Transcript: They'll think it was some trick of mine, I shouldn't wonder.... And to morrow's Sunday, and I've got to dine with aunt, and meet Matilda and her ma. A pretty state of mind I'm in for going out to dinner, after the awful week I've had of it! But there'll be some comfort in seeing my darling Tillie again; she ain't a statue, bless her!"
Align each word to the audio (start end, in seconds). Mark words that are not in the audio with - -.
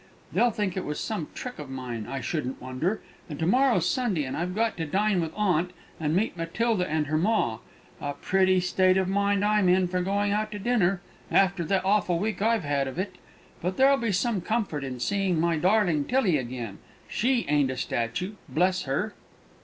They'll 0.33 0.49
think 0.49 0.75
it 0.75 0.83
was 0.83 0.99
some 0.99 1.27
trick 1.35 1.59
of 1.59 1.69
mine, 1.69 2.07
I 2.09 2.21
shouldn't 2.21 2.59
wonder.... 2.59 3.03
And 3.29 3.37
to 3.37 3.45
morrow's 3.45 3.87
Sunday, 3.87 4.23
and 4.23 4.35
I've 4.35 4.55
got 4.55 4.75
to 4.77 4.85
dine 4.87 5.21
with 5.21 5.31
aunt, 5.35 5.73
and 5.99 6.15
meet 6.15 6.35
Matilda 6.35 6.89
and 6.89 7.05
her 7.05 7.19
ma. 7.19 7.59
A 8.01 8.13
pretty 8.13 8.61
state 8.61 8.97
of 8.97 9.07
mind 9.07 9.45
I'm 9.45 9.69
in 9.69 9.87
for 9.87 10.01
going 10.01 10.31
out 10.31 10.51
to 10.53 10.57
dinner, 10.57 11.01
after 11.29 11.63
the 11.63 11.83
awful 11.83 12.17
week 12.17 12.41
I've 12.41 12.63
had 12.63 12.87
of 12.87 12.97
it! 12.97 13.17
But 13.61 13.77
there'll 13.77 13.95
be 13.95 14.11
some 14.11 14.41
comfort 14.41 14.83
in 14.83 14.99
seeing 14.99 15.39
my 15.39 15.57
darling 15.57 16.05
Tillie 16.05 16.39
again; 16.39 16.79
she 17.07 17.45
ain't 17.47 17.69
a 17.69 17.77
statue, 17.77 18.33
bless 18.49 18.85
her!" 18.85 19.13